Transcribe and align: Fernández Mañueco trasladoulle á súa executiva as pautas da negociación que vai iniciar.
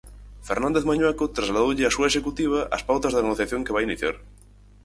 Fernández 0.47 0.83
Mañueco 0.89 1.25
trasladoulle 1.37 1.87
á 1.89 1.91
súa 1.95 2.09
executiva 2.11 2.59
as 2.75 2.85
pautas 2.87 3.13
da 3.13 3.23
negociación 3.25 3.65
que 3.65 3.75
vai 3.75 3.83
iniciar. 3.89 4.15